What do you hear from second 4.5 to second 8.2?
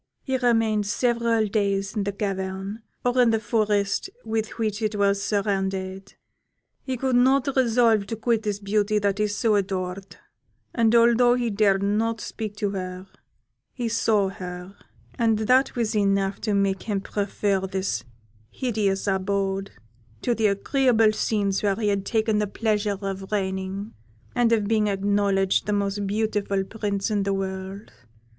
which it was surrounded; he could not resolve to